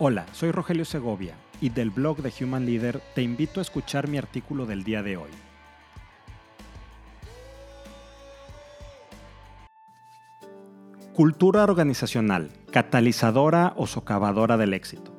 [0.00, 4.16] Hola, soy Rogelio Segovia y del blog de Human Leader te invito a escuchar mi
[4.16, 5.30] artículo del día de hoy.
[11.14, 15.12] Cultura organizacional, catalizadora o socavadora del éxito.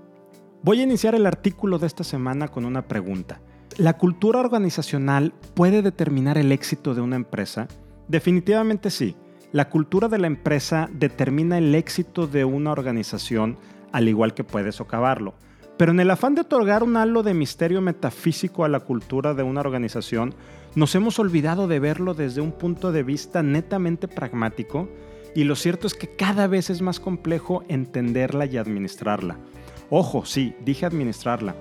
[0.64, 3.42] Voy a iniciar el artículo de esta semana con una pregunta.
[3.76, 7.68] ¿La cultura organizacional puede determinar el éxito de una empresa?
[8.08, 9.18] Definitivamente sí.
[9.52, 13.58] La cultura de la empresa determina el éxito de una organización
[13.92, 15.34] al igual que puede socavarlo.
[15.78, 19.44] Pero en el afán de otorgar un halo de misterio metafísico a la cultura de
[19.44, 20.36] una organización,
[20.76, 24.90] nos hemos olvidado de verlo desde un punto de vista netamente pragmático
[25.36, 29.38] y lo cierto es que cada vez es más complejo entenderla y administrarla.
[29.90, 31.56] Ojo, sí, dije administrarla.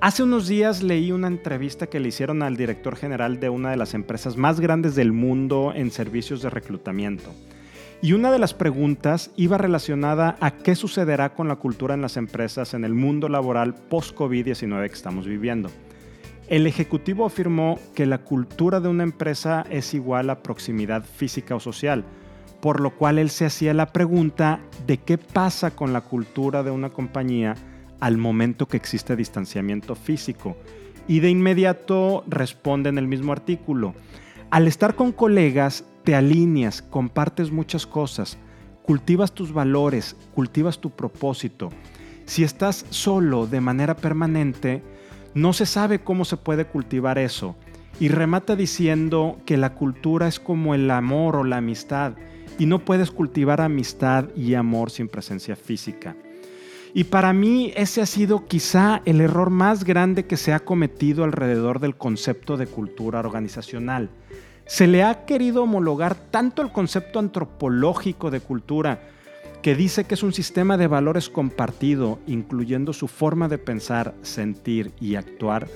[0.00, 3.76] Hace unos días leí una entrevista que le hicieron al director general de una de
[3.76, 7.34] las empresas más grandes del mundo en servicios de reclutamiento.
[8.00, 12.16] Y una de las preguntas iba relacionada a qué sucederá con la cultura en las
[12.16, 15.68] empresas en el mundo laboral post-COVID-19 que estamos viviendo.
[16.46, 21.60] El ejecutivo afirmó que la cultura de una empresa es igual a proximidad física o
[21.60, 22.04] social,
[22.60, 26.70] por lo cual él se hacía la pregunta de qué pasa con la cultura de
[26.70, 27.56] una compañía
[27.98, 30.56] al momento que existe distanciamiento físico.
[31.08, 33.94] Y de inmediato responde en el mismo artículo,
[34.50, 38.38] al estar con colegas te alineas, compartes muchas cosas,
[38.82, 41.68] cultivas tus valores, cultivas tu propósito.
[42.24, 44.82] Si estás solo de manera permanente,
[45.34, 47.56] no se sabe cómo se puede cultivar eso.
[48.00, 52.14] Y remata diciendo que la cultura es como el amor o la amistad,
[52.58, 56.16] y no puedes cultivar amistad y amor sin presencia física.
[56.94, 61.22] Y para mí ese ha sido quizá el error más grande que se ha cometido
[61.22, 64.08] alrededor del concepto de cultura organizacional.
[64.68, 69.00] Se le ha querido homologar tanto el concepto antropológico de cultura,
[69.62, 74.92] que dice que es un sistema de valores compartido, incluyendo su forma de pensar, sentir
[75.00, 75.68] y actuar,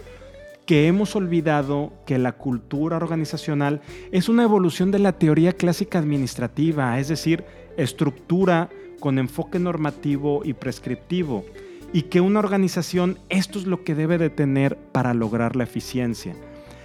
[0.67, 6.99] que hemos olvidado que la cultura organizacional es una evolución de la teoría clásica administrativa,
[7.01, 7.45] es decir,
[7.79, 8.69] estructura
[9.01, 11.47] con enfoque normativo y prescriptivo,
[11.95, 16.37] y que una organización esto es lo que debe de tener para lograr la eficiencia.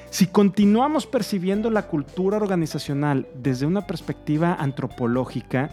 [0.10, 5.70] Si continuamos percibiendo la cultura organizacional desde una perspectiva antropológica,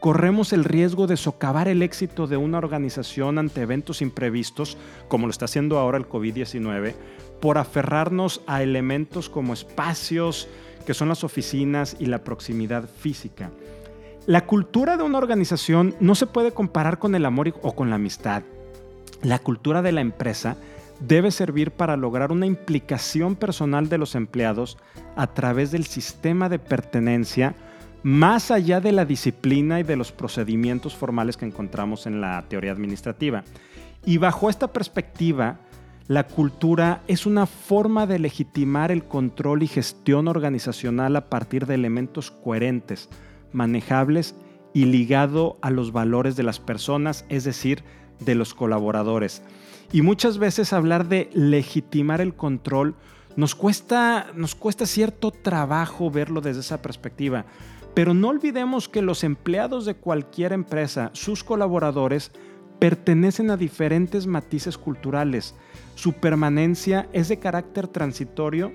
[0.00, 4.76] corremos el riesgo de socavar el éxito de una organización ante eventos imprevistos,
[5.08, 6.94] como lo está haciendo ahora el COVID-19,
[7.40, 10.48] por aferrarnos a elementos como espacios,
[10.84, 13.50] que son las oficinas y la proximidad física.
[14.26, 17.96] La cultura de una organización no se puede comparar con el amor o con la
[17.96, 18.42] amistad.
[19.22, 20.56] La cultura de la empresa
[21.00, 24.78] debe servir para lograr una implicación personal de los empleados
[25.16, 27.54] a través del sistema de pertenencia
[28.02, 32.70] más allá de la disciplina y de los procedimientos formales que encontramos en la teoría
[32.70, 33.42] administrativa.
[34.04, 35.58] Y bajo esta perspectiva,
[36.06, 41.74] la cultura es una forma de legitimar el control y gestión organizacional a partir de
[41.74, 43.08] elementos coherentes,
[43.52, 44.36] manejables
[44.72, 47.82] y ligado a los valores de las personas, es decir,
[48.20, 49.42] de los colaboradores.
[49.92, 52.94] Y muchas veces hablar de legitimar el control
[53.36, 57.44] nos cuesta, nos cuesta cierto trabajo verlo desde esa perspectiva.
[57.94, 62.32] Pero no olvidemos que los empleados de cualquier empresa, sus colaboradores,
[62.78, 65.54] pertenecen a diferentes matices culturales.
[65.94, 68.72] Su permanencia es de carácter transitorio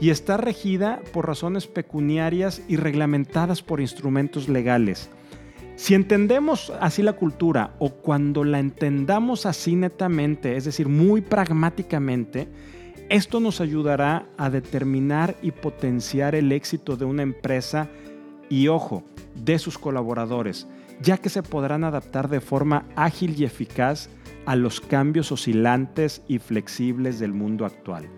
[0.00, 5.08] y está regida por razones pecuniarias y reglamentadas por instrumentos legales.
[5.76, 12.48] Si entendemos así la cultura o cuando la entendamos así netamente, es decir, muy pragmáticamente,
[13.08, 17.88] esto nos ayudará a determinar y potenciar el éxito de una empresa
[18.48, 19.02] y, ojo,
[19.34, 20.68] de sus colaboradores,
[21.02, 24.08] ya que se podrán adaptar de forma ágil y eficaz
[24.46, 28.08] a los cambios oscilantes y flexibles del mundo actual.